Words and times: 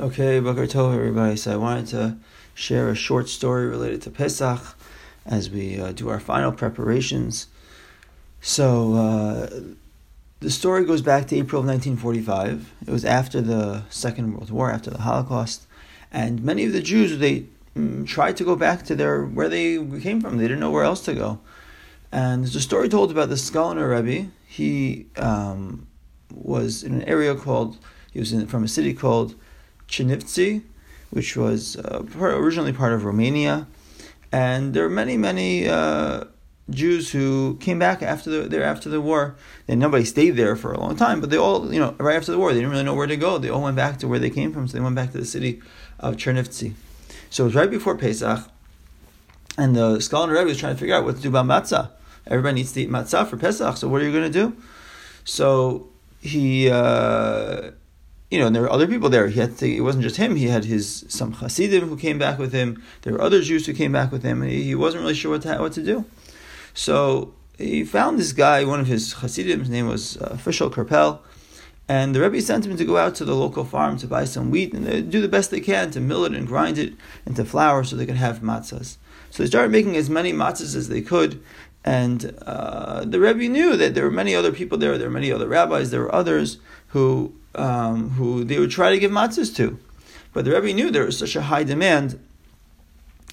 Okay, 0.00 0.40
Boker 0.40 0.66
Tov, 0.66 0.92
everybody. 0.92 1.36
So 1.36 1.52
I 1.52 1.56
wanted 1.56 1.86
to 1.88 2.16
share 2.52 2.88
a 2.88 2.96
short 2.96 3.28
story 3.28 3.68
related 3.68 4.02
to 4.02 4.10
Pesach 4.10 4.76
as 5.24 5.48
we 5.48 5.80
uh, 5.80 5.92
do 5.92 6.08
our 6.08 6.18
final 6.18 6.50
preparations. 6.50 7.46
So 8.40 8.94
uh, 8.94 9.60
the 10.40 10.50
story 10.50 10.84
goes 10.84 11.00
back 11.00 11.28
to 11.28 11.36
April 11.36 11.60
of 11.60 11.68
1945. 11.68 12.72
It 12.84 12.90
was 12.90 13.04
after 13.04 13.40
the 13.40 13.84
Second 13.88 14.32
World 14.32 14.50
War, 14.50 14.68
after 14.68 14.90
the 14.90 15.02
Holocaust, 15.02 15.64
and 16.10 16.42
many 16.42 16.64
of 16.64 16.72
the 16.72 16.82
Jews 16.82 17.16
they 17.18 17.46
mm, 17.76 18.04
tried 18.04 18.36
to 18.38 18.44
go 18.44 18.56
back 18.56 18.84
to 18.86 18.96
their 18.96 19.24
where 19.24 19.48
they 19.48 19.76
came 20.00 20.20
from. 20.20 20.38
They 20.38 20.48
didn't 20.48 20.58
know 20.58 20.72
where 20.72 20.82
else 20.82 21.04
to 21.04 21.14
go. 21.14 21.38
And 22.10 22.42
there's 22.42 22.56
a 22.56 22.60
story 22.60 22.88
told 22.88 23.12
about 23.12 23.28
the 23.28 23.36
Skolner 23.36 23.94
Rebbe. 23.94 24.32
He 24.44 25.06
um, 25.14 25.86
was 26.34 26.82
in 26.82 26.94
an 26.94 27.02
area 27.04 27.36
called. 27.36 27.78
He 28.10 28.18
was 28.18 28.32
in, 28.32 28.48
from 28.48 28.64
a 28.64 28.68
city 28.68 28.92
called 28.92 29.36
Chernivtsi, 29.94 30.62
which 31.10 31.36
was 31.36 31.76
uh, 31.76 32.04
originally 32.18 32.72
part 32.72 32.92
of 32.92 33.04
Romania, 33.04 33.66
and 34.32 34.74
there 34.74 34.84
are 34.84 34.90
many, 34.90 35.16
many 35.16 35.68
uh, 35.68 36.24
Jews 36.70 37.12
who 37.12 37.56
came 37.60 37.78
back 37.78 38.02
after 38.02 38.30
the 38.30 38.48
there 38.48 38.64
after 38.64 38.88
the 38.88 39.00
war. 39.00 39.36
And 39.68 39.78
nobody 39.78 40.04
stayed 40.04 40.32
there 40.32 40.56
for 40.56 40.72
a 40.72 40.80
long 40.80 40.96
time, 40.96 41.20
but 41.20 41.30
they 41.30 41.36
all, 41.36 41.72
you 41.72 41.78
know, 41.78 41.94
right 41.98 42.16
after 42.16 42.32
the 42.32 42.38
war, 42.38 42.52
they 42.52 42.58
didn't 42.58 42.72
really 42.72 42.82
know 42.82 42.94
where 42.94 43.06
to 43.06 43.16
go. 43.16 43.38
They 43.38 43.48
all 43.48 43.62
went 43.62 43.76
back 43.76 43.98
to 43.98 44.08
where 44.08 44.18
they 44.18 44.30
came 44.30 44.52
from, 44.52 44.66
so 44.66 44.76
they 44.76 44.82
went 44.82 44.96
back 44.96 45.12
to 45.12 45.18
the 45.18 45.24
city 45.24 45.62
of 46.00 46.16
Chernivtsi. 46.16 46.72
So 47.30 47.44
it 47.44 47.46
was 47.46 47.54
right 47.54 47.70
before 47.70 47.96
Pesach, 47.96 48.48
and 49.56 49.76
the 49.76 49.98
Skolner 49.98 50.32
Rebbe 50.32 50.46
was 50.46 50.58
trying 50.58 50.74
to 50.74 50.80
figure 50.80 50.96
out 50.96 51.04
what 51.04 51.16
to 51.16 51.22
do 51.22 51.28
about 51.28 51.46
matzah. 51.46 51.90
Everybody 52.26 52.56
needs 52.56 52.72
to 52.72 52.82
eat 52.82 52.90
matzah 52.90 53.28
for 53.28 53.36
Pesach, 53.36 53.76
so 53.76 53.88
what 53.88 54.00
are 54.02 54.04
you 54.04 54.12
going 54.12 54.32
to 54.32 54.38
do? 54.38 54.56
So 55.24 55.88
he. 56.20 56.70
Uh, 56.70 57.70
you 58.34 58.40
know, 58.40 58.48
and 58.48 58.56
there 58.56 58.62
were 58.62 58.72
other 58.72 58.88
people 58.88 59.08
there. 59.08 59.28
He 59.28 59.38
had 59.38 59.56
to, 59.58 59.72
it 59.72 59.82
wasn't 59.82 60.02
just 60.02 60.16
him. 60.16 60.34
He 60.34 60.48
had 60.48 60.64
his 60.64 61.04
some 61.06 61.34
Hasidim 61.34 61.88
who 61.88 61.96
came 61.96 62.18
back 62.18 62.36
with 62.36 62.52
him. 62.52 62.82
There 63.02 63.12
were 63.12 63.20
other 63.20 63.40
Jews 63.40 63.64
who 63.64 63.72
came 63.72 63.92
back 63.92 64.10
with 64.10 64.24
him. 64.24 64.42
He, 64.42 64.64
he 64.64 64.74
wasn't 64.74 65.02
really 65.02 65.14
sure 65.14 65.30
what 65.30 65.42
to, 65.42 65.56
what 65.58 65.72
to 65.74 65.84
do. 65.84 66.04
So 66.74 67.32
he 67.56 67.84
found 67.84 68.18
this 68.18 68.32
guy, 68.32 68.64
one 68.64 68.80
of 68.80 68.88
his 68.88 69.12
Hasidim. 69.12 69.60
His 69.60 69.70
name 69.70 69.86
was 69.86 70.16
uh, 70.16 70.36
Fishel 70.36 70.68
Kerpel. 70.68 71.20
And 71.88 72.12
the 72.12 72.20
Rebbe 72.20 72.40
sent 72.42 72.66
him 72.66 72.76
to 72.76 72.84
go 72.84 72.96
out 72.96 73.14
to 73.16 73.24
the 73.24 73.36
local 73.36 73.64
farm 73.64 73.98
to 73.98 74.08
buy 74.08 74.24
some 74.24 74.50
wheat 74.50 74.74
and 74.74 75.12
do 75.12 75.20
the 75.20 75.28
best 75.28 75.52
they 75.52 75.60
can 75.60 75.92
to 75.92 76.00
mill 76.00 76.24
it 76.24 76.34
and 76.34 76.44
grind 76.44 76.76
it 76.76 76.94
into 77.24 77.44
flour 77.44 77.84
so 77.84 77.94
they 77.94 78.06
could 78.06 78.16
have 78.16 78.40
matzahs. 78.40 78.96
So 79.30 79.44
they 79.44 79.48
started 79.48 79.70
making 79.70 79.96
as 79.96 80.10
many 80.10 80.32
matzahs 80.32 80.74
as 80.74 80.88
they 80.88 81.02
could. 81.02 81.40
And 81.84 82.36
uh, 82.44 83.04
the 83.04 83.20
Rebbe 83.20 83.48
knew 83.48 83.76
that 83.76 83.94
there 83.94 84.04
were 84.04 84.10
many 84.10 84.34
other 84.34 84.50
people 84.50 84.76
there. 84.76 84.98
There 84.98 85.08
were 85.08 85.14
many 85.14 85.30
other 85.30 85.46
rabbis. 85.46 85.92
There 85.92 86.00
were 86.00 86.14
others 86.14 86.58
who 86.88 87.34
um, 87.54 88.10
who 88.10 88.44
they 88.44 88.58
would 88.58 88.70
try 88.70 88.90
to 88.90 88.98
give 88.98 89.10
matzahs 89.10 89.54
to. 89.56 89.78
But 90.32 90.44
the 90.44 90.52
Rebbe 90.52 90.72
knew 90.72 90.90
there 90.90 91.04
was 91.04 91.18
such 91.18 91.36
a 91.36 91.42
high 91.42 91.64
demand, 91.64 92.18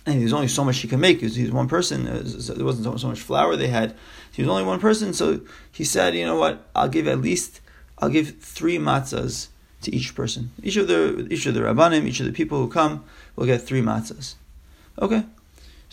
and 0.05 0.21
there's 0.21 0.33
only 0.33 0.47
so 0.47 0.63
much 0.63 0.77
he 0.77 0.87
could 0.87 0.99
make. 0.99 1.19
He 1.19 1.43
was 1.43 1.51
one 1.51 1.67
person. 1.67 2.05
There 2.05 2.65
wasn't 2.65 2.99
so 2.99 3.07
much 3.07 3.21
flour 3.21 3.55
they 3.55 3.67
had. 3.67 3.95
He 4.31 4.41
was 4.41 4.49
only 4.49 4.63
one 4.63 4.79
person, 4.79 5.13
so 5.13 5.41
he 5.71 5.83
said, 5.83 6.15
"You 6.15 6.25
know 6.25 6.37
what? 6.37 6.69
I'll 6.75 6.89
give 6.89 7.07
at 7.07 7.21
least 7.21 7.61
I'll 7.97 8.09
give 8.09 8.39
three 8.39 8.77
matzahs 8.77 9.47
to 9.81 9.95
each 9.95 10.15
person. 10.15 10.51
Each 10.63 10.77
of 10.77 10.87
the 10.87 11.27
each 11.29 11.45
of 11.45 11.53
the 11.53 11.61
rabbanim, 11.61 12.05
each 12.05 12.19
of 12.19 12.25
the 12.27 12.31
people 12.31 12.59
who 12.59 12.67
come 12.69 13.03
will 13.35 13.45
get 13.45 13.61
three 13.61 13.81
matzahs." 13.81 14.35
Okay. 14.99 15.25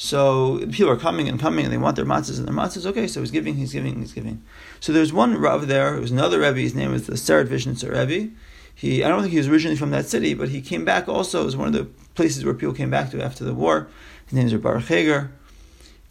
So 0.01 0.65
people 0.71 0.91
are 0.91 0.97
coming 0.97 1.29
and 1.29 1.41
coming, 1.41 1.65
and 1.65 1.75
they 1.75 1.77
want 1.77 1.97
their 1.97 2.05
matzahs 2.05 2.39
and 2.39 2.47
their 2.47 2.55
matzahs. 2.55 2.87
Okay, 2.87 3.09
so 3.09 3.19
he's 3.19 3.33
giving, 3.33 3.57
he's 3.57 3.73
giving, 3.73 3.99
he's 3.99 4.13
giving. 4.13 4.45
So 4.79 4.93
there's 4.93 5.13
one 5.13 5.37
Rav 5.37 5.67
there. 5.67 5.97
It 5.97 6.01
was 6.01 6.13
another 6.13 6.39
Rebbe. 6.39 6.61
His 6.61 6.73
name 6.73 6.93
was 6.93 7.09
the 7.09 7.15
Sered 7.15 7.49
Vishnitzer 7.49 7.91
Rebbe. 7.91 8.33
He, 8.73 9.03
I 9.03 9.09
don't 9.09 9.23
think 9.23 9.33
he 9.33 9.39
was 9.39 9.49
originally 9.49 9.77
from 9.77 9.91
that 9.91 10.07
city, 10.07 10.35
but 10.35 10.51
he 10.51 10.61
came 10.63 10.85
back 10.85 11.09
also. 11.09 11.43
It 11.43 11.47
was 11.47 11.57
one 11.57 11.67
of 11.67 11.75
the 11.75 11.87
places 12.15 12.45
where 12.45 12.55
people 12.55 12.77
came 12.77 12.91
back 12.91 13.11
to 13.11 13.21
after 13.21 13.43
the 13.43 13.53
war. 13.53 13.89
His 14.27 14.35
name 14.35 14.47
is 14.47 14.55
Baruch 14.55 14.85
Hager, 14.85 15.33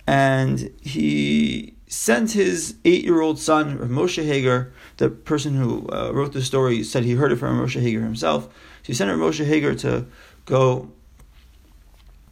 and 0.06 0.70
he 0.82 1.74
sent 1.88 2.32
his 2.32 2.76
eight-year-old 2.84 3.40
son, 3.40 3.78
Moshe 3.78 4.22
Hager, 4.22 4.74
the 4.98 5.10
person 5.10 5.56
who 5.56 5.88
uh, 5.94 6.12
wrote 6.12 6.34
the 6.34 6.44
story, 6.44 6.84
said 6.84 7.06
he 7.06 7.14
heard 7.14 7.32
it 7.32 7.38
from 7.38 7.58
Moshe 7.58 7.82
Hager 7.82 8.02
himself. 8.02 8.48
So 8.84 8.88
he 8.88 8.94
sent 8.94 9.10
Moshe 9.12 9.46
Hager 9.46 9.74
to 9.76 10.08
go 10.44 10.92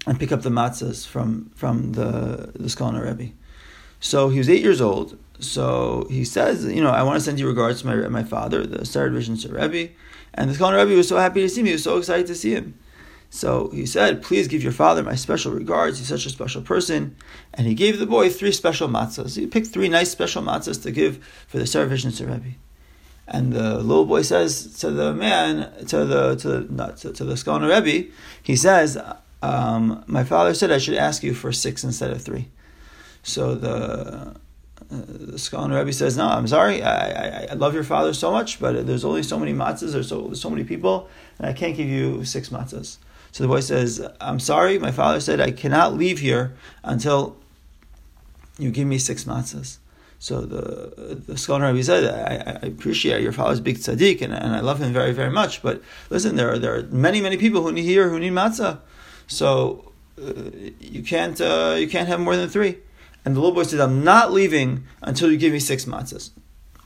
and 0.06 0.20
pick 0.20 0.32
up 0.32 0.42
the 0.42 0.50
matzahs 0.50 1.08
from 1.08 1.52
from 1.56 1.94
the 1.94 2.52
the 2.56 2.70
Skolner 2.70 3.06
Rebbe. 3.06 3.34
So 4.00 4.30
he 4.30 4.38
was 4.38 4.50
eight 4.50 4.62
years 4.62 4.82
old. 4.82 5.18
So 5.40 6.08
he 6.10 6.24
says, 6.24 6.66
you 6.66 6.82
know, 6.82 6.92
I 6.92 7.04
want 7.04 7.18
to 7.18 7.26
send 7.26 7.40
you 7.40 7.48
regards 7.48 7.82
to 7.82 7.88
my 7.88 7.96
my 8.08 8.24
father, 8.24 8.66
the 8.66 8.80
Sered 8.80 9.14
Vishnitzer 9.14 9.54
Rebbe, 9.54 9.94
and 10.34 10.50
the 10.50 10.56
Skolner 10.56 10.84
Rebbe 10.84 10.96
was 10.96 11.08
so 11.08 11.18
happy 11.18 11.42
to 11.42 11.50
see 11.50 11.64
me. 11.64 11.70
He 11.70 11.74
was 11.74 11.84
so 11.84 11.98
excited 11.98 12.28
to 12.28 12.36
see 12.36 12.52
him. 12.52 12.78
So 13.30 13.70
he 13.74 13.86
said, 13.86 14.22
please 14.22 14.48
give 14.48 14.64
your 14.64 14.72
father 14.72 15.04
my 15.04 15.16
special 15.16 15.52
regards. 15.52 15.98
He's 15.98 16.08
such 16.08 16.26
a 16.26 16.30
special 16.30 16.62
person. 16.62 17.18
And 17.54 17.68
he 17.68 17.74
gave 17.74 18.00
the 18.00 18.06
boy 18.06 18.30
three 18.30 18.54
special 18.54 18.88
matzahs. 18.88 19.36
He 19.36 19.46
picked 19.46 19.68
three 19.68 19.90
nice 19.90 20.10
special 20.10 20.42
matzahs 20.42 20.82
to 20.84 20.92
give 20.92 21.22
for 21.48 21.58
the 21.58 21.66
Sered 21.66 21.90
Vishnitzer 21.90 22.32
Rebbe. 22.32 22.56
And 23.28 23.52
the 23.52 23.80
little 23.80 24.06
boy 24.06 24.22
says 24.22 24.78
to 24.80 24.92
the 24.92 25.14
man, 25.14 25.70
to 25.88 26.06
the 26.06 26.36
to 26.36 26.48
the 26.48 26.74
not 26.74 26.98
to, 26.98 27.12
to 27.12 27.26
the 27.26 27.34
Skolner 27.34 27.70
Rebbe, 27.74 28.12
he 28.42 28.56
says, 28.56 28.98
um, 29.46 30.04
my 30.08 30.24
father 30.24 30.54
said 30.54 30.72
I 30.72 30.80
should 30.80 30.96
ask 30.96 31.24
you 31.24 31.34
for 31.34 31.52
six 31.52 31.84
instead 31.84 32.12
of 32.12 32.22
three. 32.22 32.48
So 33.24 33.56
the, 33.56 33.76
uh, 33.76 34.34
the 34.90 35.38
Skolner 35.38 35.78
Rebbe 35.80 35.94
says, 35.94 36.18
no, 36.18 36.28
I'm 36.28 36.48
sorry, 36.48 36.82
I, 36.82 37.44
I, 37.44 37.48
I, 37.52 37.54
love 37.54 37.74
your 37.74 37.84
father 37.84 38.14
so 38.14 38.32
much, 38.32 38.60
but 38.60 38.86
there's 38.86 39.06
only 39.06 39.24
so 39.24 39.40
many 39.40 39.54
matzahs, 39.54 39.94
there's 39.94 40.10
so, 40.10 40.34
so 40.34 40.50
many 40.50 40.64
people, 40.64 41.10
and 41.38 41.48
I 41.48 41.54
can't 41.54 41.76
give 41.76 41.88
you 41.88 42.24
six 42.24 42.50
matzahs. 42.50 42.98
So 43.32 43.44
the 43.44 43.48
boy 43.48 43.60
says, 43.60 44.08
I'm 44.22 44.40
sorry, 44.40 44.80
my 44.80 44.92
father 44.92 45.20
said 45.20 45.42
I 45.42 45.52
cannot 45.52 45.96
leave 45.96 46.20
here 46.20 46.56
until 46.84 47.36
you 48.58 48.72
give 48.72 48.88
me 48.88 48.98
six 48.98 49.26
matzahs. 49.26 49.78
So 50.20 50.42
the 50.42 51.16
the 51.28 51.34
Skolner 51.34 51.72
Rebbe 51.72 51.84
said, 51.84 52.04
I, 52.06 52.52
I, 52.64 52.68
appreciate 52.68 53.22
your 53.22 53.34
father's 53.34 53.60
big 53.60 53.78
tzaddik, 53.78 54.22
and, 54.22 54.34
and 54.34 54.56
I 54.56 54.62
love 54.62 54.82
him 54.82 54.94
very, 54.94 55.12
very 55.12 55.30
much. 55.30 55.62
But 55.62 55.82
listen, 56.10 56.36
there 56.36 56.54
are, 56.54 56.58
there 56.58 56.76
are 56.78 56.84
many, 56.84 57.20
many 57.22 57.38
people 57.38 57.62
who 57.62 57.72
need 57.72 57.84
here 57.84 58.10
who 58.10 58.18
need 58.18 58.32
matzah. 58.32 58.80
So 59.28 59.92
uh, 60.22 60.34
you 60.80 61.04
can't 61.04 61.40
uh, 61.42 61.76
you 61.78 61.88
can't 61.88 62.08
have 62.08 62.20
more 62.20 62.36
than 62.36 62.50
three. 62.50 62.78
And 63.24 63.36
the 63.36 63.40
little 63.40 63.56
boy 63.56 63.64
said, 63.64 63.80
"I'm 63.80 64.04
not 64.04 64.32
leaving 64.32 64.86
until 65.02 65.32
you 65.32 65.38
give 65.38 65.52
me 65.52 65.60
six 65.60 65.86
matzahs." 65.86 66.30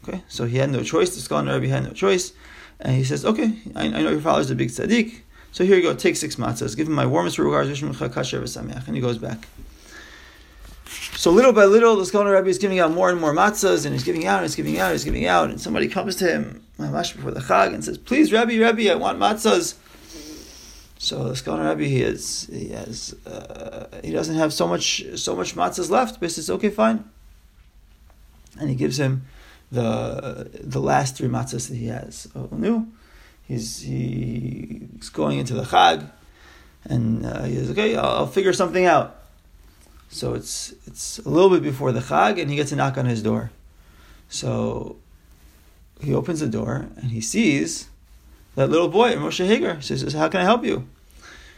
Okay, 0.03 0.23
so 0.29 0.45
he 0.45 0.57
had 0.57 0.69
no 0.69 0.83
choice. 0.83 1.15
The 1.15 1.21
Skolner 1.21 1.59
Rebbe 1.59 1.71
had 1.71 1.83
no 1.83 1.91
choice, 1.91 2.31
and 2.79 2.95
he 2.95 3.03
says, 3.03 3.25
"Okay, 3.25 3.53
I, 3.75 3.85
I 3.85 4.01
know 4.01 4.11
your 4.11 4.21
father's 4.21 4.49
a 4.49 4.55
big 4.55 4.69
tzaddik, 4.69 5.21
so 5.51 5.65
here 5.65 5.75
you 5.75 5.83
go. 5.83 5.93
Take 5.93 6.15
six 6.15 6.37
matzahs. 6.37 6.77
Give 6.77 6.87
him 6.87 6.93
my 6.93 7.05
warmest 7.05 7.37
regards, 7.37 7.81
and 7.81 8.95
he 8.95 9.01
goes 9.01 9.17
back." 9.17 9.47
So 11.15 11.31
little 11.31 11.51
by 11.51 11.65
little, 11.65 11.97
the 11.97 12.03
Skolner 12.03 12.33
Rebbe 12.35 12.47
is 12.47 12.57
giving 12.57 12.79
out 12.79 12.91
more 12.91 13.09
and 13.09 13.19
more 13.19 13.33
matzahs, 13.33 13.85
and 13.85 13.93
he's 13.93 14.05
giving 14.05 14.25
out, 14.25 14.37
and 14.37 14.45
he's 14.45 14.55
giving 14.55 14.79
out, 14.79 14.85
and 14.85 14.93
he's 14.93 15.03
giving 15.03 15.25
out, 15.25 15.49
and 15.49 15.59
somebody 15.59 15.89
comes 15.89 16.15
to 16.15 16.25
him, 16.25 16.63
before 16.77 17.31
the 17.31 17.41
Chag, 17.41 17.73
and 17.73 17.83
says, 17.83 17.97
"Please, 17.97 18.31
Rebbe, 18.31 18.57
Rebbe, 18.65 18.89
I 18.89 18.95
want 18.95 19.19
matzahs." 19.19 19.75
So 21.01 21.29
the 21.29 21.33
Skolner 21.33 21.63
Rabbi, 21.63 21.85
he 21.85 22.01
has, 22.01 22.49
he 22.51 22.69
has, 22.69 23.15
uh, 23.25 23.87
he 24.03 24.11
doesn't 24.11 24.35
have 24.35 24.51
so 24.51 24.67
much, 24.67 25.03
so 25.15 25.33
much 25.33 25.55
matzahs 25.55 25.89
left. 25.89 26.19
But 26.19 26.27
he 26.27 26.33
says, 26.33 26.49
okay, 26.49 26.69
fine. 26.69 27.05
And 28.59 28.69
he 28.69 28.75
gives 28.75 28.99
him 28.99 29.25
the 29.71 30.49
the 30.61 30.81
last 30.81 31.15
three 31.15 31.29
matzahs 31.29 31.69
that 31.69 31.75
he 31.75 31.87
has. 31.87 32.27
No, 32.51 32.87
he's 33.47 33.79
he's 33.79 35.09
going 35.09 35.37
into 35.39 35.53
the 35.53 35.63
Chag, 35.63 36.11
and 36.83 37.25
uh, 37.25 37.43
he 37.43 37.55
says, 37.55 37.69
okay, 37.71 37.95
I'll, 37.95 38.17
I'll, 38.17 38.27
figure 38.27 38.51
something 38.51 38.85
out. 38.85 39.15
So 40.09 40.33
it's 40.33 40.73
it's 40.85 41.19
a 41.19 41.29
little 41.29 41.49
bit 41.49 41.63
before 41.63 41.93
the 41.93 42.01
Chag, 42.01 42.41
and 42.41 42.49
he 42.49 42.57
gets 42.57 42.73
a 42.73 42.75
knock 42.75 42.97
on 42.97 43.05
his 43.05 43.23
door. 43.23 43.51
So 44.27 44.97
he 46.01 46.13
opens 46.13 46.39
the 46.39 46.47
door 46.47 46.87
and 46.97 47.11
he 47.11 47.21
sees 47.21 47.89
that 48.59 48.69
little 48.69 48.89
boy, 48.89 49.13
Moshe 49.13 49.47
Hager, 49.47 49.79
She 49.79 49.95
says, 49.95 50.11
"How 50.11 50.27
can 50.27 50.41
I 50.41 50.43
help 50.43 50.65
you?" 50.65 50.85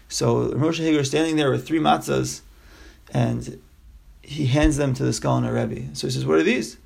So 0.08 0.50
Moshe 0.50 0.78
Hager 0.78 1.00
is 1.00 1.08
standing 1.08 1.36
there 1.36 1.50
with 1.50 1.66
three 1.66 1.80
matzahs, 1.80 2.42
and 3.12 3.60
he 4.22 4.46
hands 4.46 4.78
them 4.78 4.94
to 4.94 5.04
the 5.04 5.10
Skolner 5.10 5.52
Rebbe. 5.52 5.96
So 5.96 6.06
he 6.06 6.14
says, 6.14 6.28
"What 6.28 6.38
are 6.38 6.44
these?" 6.44 6.78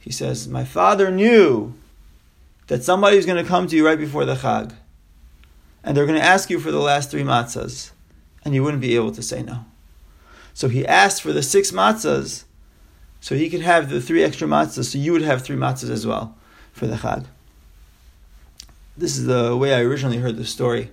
He 0.00 0.10
says, 0.10 0.48
"My 0.48 0.64
father 0.64 1.12
knew 1.12 1.74
that 2.66 2.82
somebody 2.82 3.16
is 3.16 3.26
going 3.26 3.40
to 3.40 3.48
come 3.48 3.68
to 3.68 3.76
you 3.76 3.86
right 3.86 3.98
before 3.98 4.24
the 4.24 4.34
Chag, 4.34 4.72
and 5.84 5.96
they're 5.96 6.06
going 6.06 6.18
to 6.18 6.32
ask 6.34 6.50
you 6.50 6.58
for 6.58 6.72
the 6.72 6.80
last 6.80 7.08
three 7.08 7.22
matzahs, 7.22 7.92
and 8.44 8.56
you 8.56 8.64
wouldn't 8.64 8.82
be 8.82 8.96
able 8.96 9.12
to 9.12 9.22
say 9.22 9.44
no. 9.44 9.66
So 10.52 10.68
he 10.68 10.84
asked 10.84 11.22
for 11.22 11.32
the 11.32 11.44
six 11.44 11.70
matzahs, 11.70 12.42
so 13.20 13.36
he 13.36 13.48
could 13.48 13.62
have 13.62 13.88
the 13.88 14.00
three 14.00 14.24
extra 14.24 14.48
matzahs, 14.48 14.86
so 14.86 14.98
you 14.98 15.12
would 15.12 15.22
have 15.22 15.42
three 15.42 15.56
matzahs 15.56 15.90
as 15.90 16.04
well 16.04 16.36
for 16.72 16.88
the 16.88 16.96
Chag." 16.96 17.26
This 18.98 19.16
is 19.16 19.26
the 19.26 19.56
way 19.56 19.72
I 19.72 19.82
originally 19.82 20.18
heard 20.18 20.36
the 20.36 20.44
story. 20.44 20.90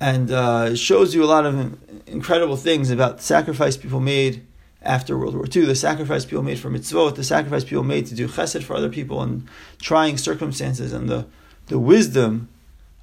And 0.00 0.32
uh, 0.32 0.70
it 0.72 0.76
shows 0.76 1.14
you 1.14 1.22
a 1.22 1.26
lot 1.26 1.46
of 1.46 1.78
incredible 2.08 2.56
things 2.56 2.90
about 2.90 3.18
the 3.18 3.22
sacrifice 3.22 3.76
people 3.76 4.00
made 4.00 4.44
after 4.82 5.16
World 5.16 5.36
War 5.36 5.46
II, 5.46 5.66
the 5.66 5.76
sacrifice 5.76 6.24
people 6.24 6.42
made 6.42 6.58
for 6.58 6.68
mitzvot, 6.70 7.14
the 7.14 7.22
sacrifice 7.22 7.62
people 7.62 7.84
made 7.84 8.06
to 8.06 8.14
do 8.16 8.26
chesed 8.26 8.64
for 8.64 8.74
other 8.74 8.90
people 8.90 9.22
in 9.22 9.48
trying 9.80 10.18
circumstances, 10.18 10.92
and 10.92 11.08
the, 11.08 11.26
the 11.68 11.78
wisdom 11.78 12.48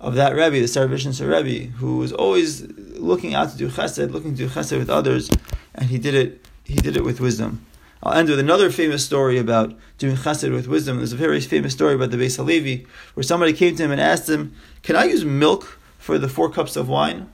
of 0.01 0.15
that 0.15 0.33
Rebbe, 0.33 0.59
the 0.59 0.67
Starovishn 0.67 1.13
Rebbe, 1.25 1.71
who 1.77 1.97
was 1.97 2.11
always 2.11 2.67
looking 2.77 3.33
out 3.33 3.51
to 3.51 3.57
do 3.57 3.69
chesed, 3.69 4.11
looking 4.11 4.35
to 4.35 4.47
do 4.47 4.49
chesed 4.49 4.77
with 4.77 4.89
others, 4.89 5.31
and 5.73 5.89
he 5.89 5.97
did 5.97 6.13
it. 6.13 6.45
He 6.65 6.75
did 6.75 6.95
it 6.95 7.03
with 7.03 7.19
wisdom. 7.19 7.65
I'll 8.03 8.13
end 8.13 8.29
with 8.29 8.39
another 8.39 8.71
famous 8.71 9.05
story 9.05 9.37
about 9.37 9.73
doing 9.97 10.15
chesed 10.15 10.51
with 10.51 10.67
wisdom. 10.67 10.97
There's 10.97 11.13
a 11.13 11.17
very 11.17 11.39
famous 11.39 11.73
story 11.73 11.93
about 11.93 12.09
the 12.09 12.17
Beis 12.17 12.37
Halevi, 12.37 12.87
where 13.13 13.23
somebody 13.23 13.53
came 13.53 13.75
to 13.75 13.83
him 13.83 13.91
and 13.91 14.01
asked 14.01 14.27
him, 14.27 14.53
"Can 14.81 14.95
I 14.95 15.05
use 15.05 15.23
milk 15.23 15.79
for 15.99 16.17
the 16.17 16.27
four 16.27 16.49
cups 16.49 16.75
of 16.75 16.89
wine?" 16.89 17.29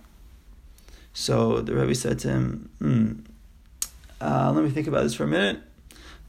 So 1.13 1.61
the 1.61 1.73
Rebbe 1.73 1.95
said 1.95 2.19
to 2.19 2.27
him, 2.29 2.69
hmm, 2.79 3.11
uh, 4.19 4.51
"Let 4.53 4.63
me 4.63 4.69
think 4.69 4.87
about 4.87 5.03
this 5.03 5.13
for 5.13 5.23
a 5.23 5.27
minute." 5.27 5.61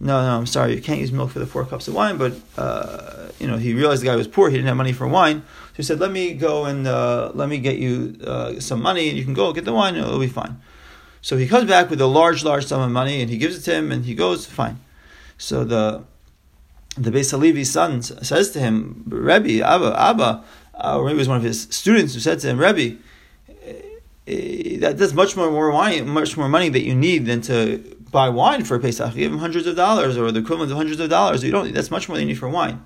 No, 0.01 0.23
no, 0.23 0.39
I'm 0.39 0.47
sorry, 0.47 0.77
you 0.77 0.81
can't 0.81 1.01
use 1.01 1.11
milk 1.11 1.31
for 1.31 1.41
the 1.41 1.47
four 1.47 1.65
cups 1.65 1.89
of 1.89 1.95
wine. 1.95 2.17
But 2.17 2.35
uh, 2.57 3.29
you 3.41 3.49
know, 3.49 3.57
he 3.57 3.75
realized 3.75 4.03
the 4.03 4.07
guy 4.07 4.15
was 4.15 4.29
poor; 4.29 4.51
he 4.51 4.57
didn't 4.57 4.69
have 4.69 4.77
money 4.77 4.93
for 4.93 5.09
wine. 5.09 5.43
So 5.73 5.77
he 5.79 5.83
said, 5.83 5.99
"Let 5.99 6.13
me 6.13 6.35
go 6.35 6.65
and 6.67 6.87
uh, 6.87 7.33
let 7.35 7.49
me 7.49 7.59
get 7.59 7.79
you 7.79 8.17
uh, 8.25 8.61
some 8.61 8.81
money, 8.81 9.09
and 9.09 9.19
you 9.19 9.25
can 9.25 9.35
go 9.35 9.53
get 9.53 9.65
the 9.65 9.73
wine, 9.73 9.97
it'll 9.97 10.21
be 10.21 10.29
fine." 10.29 10.61
So 11.29 11.37
he 11.37 11.47
comes 11.47 11.69
back 11.69 11.91
with 11.91 12.01
a 12.01 12.07
large, 12.07 12.43
large 12.43 12.65
sum 12.65 12.81
of 12.81 12.91
money, 12.91 13.21
and 13.21 13.29
he 13.29 13.37
gives 13.37 13.55
it 13.55 13.61
to 13.65 13.75
him, 13.75 13.93
and 13.93 14.07
he 14.07 14.15
goes, 14.15 14.47
"Fine." 14.47 14.81
So 15.37 15.63
the 15.63 16.05
the 16.97 17.11
Beis 17.11 17.35
Halevi's 17.35 17.71
son 17.71 18.01
says 18.01 18.51
to 18.53 18.61
him, 18.61 19.05
"Rebbe, 19.07 19.63
Abba, 19.63 19.95
Abba," 20.01 20.43
uh, 20.83 20.97
or 20.97 21.05
maybe 21.05 21.17
it 21.17 21.19
was 21.19 21.29
one 21.29 21.37
of 21.37 21.43
his 21.43 21.69
students 21.69 22.15
who 22.15 22.21
said 22.21 22.39
to 22.41 22.47
him, 22.47 22.59
"Rebbe." 22.59 22.97
Eh, 24.27 24.79
that, 24.79 24.97
that's 24.97 25.13
much 25.13 25.37
more, 25.37 25.51
more 25.51 25.71
wine, 25.71 26.09
much 26.09 26.39
more 26.39 26.49
money 26.49 26.71
that 26.71 26.85
you 26.89 26.95
need 26.95 27.27
than 27.27 27.43
to 27.43 27.59
buy 28.11 28.31
wine 28.31 28.65
for 28.65 28.79
Pesach. 28.79 29.15
You 29.15 29.25
give 29.25 29.33
him 29.35 29.39
hundreds 29.41 29.67
of 29.67 29.77
dollars 29.77 30.17
or 30.17 30.33
the 30.33 30.41
equivalent 30.41 30.73
of 30.73 30.79
hundreds 30.79 30.99
of 30.99 31.11
dollars. 31.11 31.45
You 31.45 31.51
don't. 31.51 31.75
That's 31.75 31.91
much 31.91 32.09
more 32.09 32.17
than 32.17 32.27
you 32.27 32.33
need 32.33 32.41
for 32.41 32.49
wine. 32.49 32.83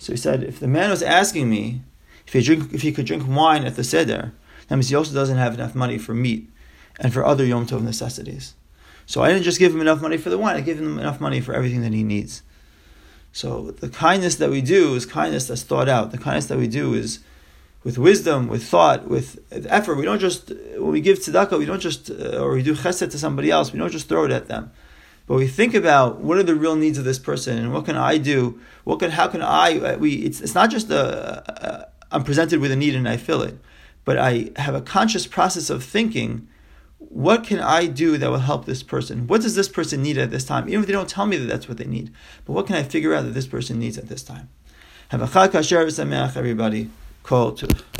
So 0.00 0.12
he 0.12 0.16
said, 0.16 0.42
if 0.42 0.58
the 0.58 0.66
man 0.66 0.90
was 0.90 1.04
asking 1.04 1.48
me 1.48 1.82
if 2.26 2.32
he 2.32 2.42
drink, 2.42 2.72
if 2.72 2.82
he 2.82 2.90
could 2.90 3.06
drink 3.06 3.22
wine 3.28 3.62
at 3.62 3.76
the 3.76 3.84
seder, 3.84 4.32
that 4.66 4.74
means 4.74 4.88
he 4.88 4.96
also 4.96 5.14
doesn't 5.14 5.38
have 5.38 5.54
enough 5.54 5.76
money 5.76 5.98
for 5.98 6.14
meat 6.14 6.50
and 7.00 7.12
for 7.12 7.24
other 7.24 7.44
yom 7.44 7.66
tov 7.66 7.82
necessities. 7.82 8.54
So 9.06 9.22
I 9.22 9.28
didn't 9.28 9.42
just 9.42 9.58
give 9.58 9.74
him 9.74 9.80
enough 9.80 10.00
money 10.00 10.18
for 10.18 10.30
the 10.30 10.38
wine; 10.38 10.56
I 10.56 10.60
gave 10.60 10.78
him 10.78 10.98
enough 10.98 11.20
money 11.20 11.40
for 11.40 11.54
everything 11.54 11.80
that 11.80 11.92
he 11.92 12.04
needs. 12.04 12.42
So 13.32 13.70
the 13.72 13.88
kindness 13.88 14.36
that 14.36 14.50
we 14.50 14.60
do 14.60 14.94
is 14.94 15.06
kindness 15.06 15.48
that's 15.48 15.62
thought 15.62 15.88
out. 15.88 16.12
The 16.12 16.18
kindness 16.18 16.46
that 16.46 16.58
we 16.58 16.68
do 16.68 16.94
is 16.94 17.20
with 17.82 17.96
wisdom, 17.96 18.48
with 18.48 18.62
thought, 18.64 19.08
with 19.08 19.40
effort. 19.50 19.96
We 19.96 20.04
don't 20.04 20.18
just 20.18 20.50
when 20.50 20.90
we 20.90 21.00
give 21.00 21.18
tzedakah, 21.18 21.58
we 21.58 21.64
don't 21.64 21.80
just 21.80 22.10
uh, 22.10 22.38
or 22.38 22.52
we 22.52 22.62
do 22.62 22.74
chesed 22.74 23.10
to 23.10 23.18
somebody 23.18 23.50
else. 23.50 23.72
We 23.72 23.78
don't 23.78 23.90
just 23.90 24.08
throw 24.08 24.24
it 24.24 24.30
at 24.30 24.48
them, 24.48 24.70
but 25.26 25.36
we 25.36 25.46
think 25.46 25.74
about 25.74 26.20
what 26.20 26.38
are 26.38 26.42
the 26.42 26.54
real 26.54 26.76
needs 26.76 26.98
of 26.98 27.04
this 27.04 27.18
person 27.18 27.56
and 27.58 27.72
what 27.72 27.86
can 27.86 27.96
I 27.96 28.18
do? 28.18 28.60
What 28.84 29.00
can 29.00 29.12
how 29.12 29.28
can 29.28 29.42
I? 29.42 29.78
Uh, 29.78 29.96
we 29.98 30.14
it's 30.16 30.40
it's 30.40 30.54
not 30.54 30.70
just 30.70 30.90
a, 30.90 31.42
a 31.48 31.88
I'm 32.12 32.24
presented 32.24 32.60
with 32.60 32.72
a 32.72 32.76
need 32.76 32.94
and 32.94 33.08
I 33.08 33.16
fill 33.16 33.42
it, 33.42 33.58
but 34.04 34.18
I 34.18 34.50
have 34.56 34.74
a 34.74 34.82
conscious 34.82 35.26
process 35.26 35.70
of 35.70 35.82
thinking. 35.82 36.48
What 37.08 37.44
can 37.44 37.60
I 37.60 37.86
do 37.86 38.18
that 38.18 38.30
will 38.30 38.38
help 38.38 38.66
this 38.66 38.82
person? 38.82 39.26
What 39.26 39.40
does 39.40 39.54
this 39.54 39.68
person 39.68 40.02
need 40.02 40.18
at 40.18 40.30
this 40.30 40.44
time? 40.44 40.68
Even 40.68 40.80
if 40.80 40.86
they 40.86 40.92
don't 40.92 41.08
tell 41.08 41.24
me 41.24 41.38
that 41.38 41.46
that's 41.46 41.66
what 41.66 41.78
they 41.78 41.86
need, 41.86 42.12
but 42.44 42.52
what 42.52 42.66
can 42.66 42.76
I 42.76 42.82
figure 42.82 43.14
out 43.14 43.24
that 43.24 43.32
this 43.32 43.46
person 43.46 43.78
needs 43.78 43.96
at 43.96 44.08
this 44.08 44.22
time? 44.22 44.50
Have 45.08 45.22
a 45.22 45.26
chag 45.26 45.48
kasher 45.48 46.36
everybody. 46.36 46.90
Kol 47.22 47.52
Tuv. 47.52 47.99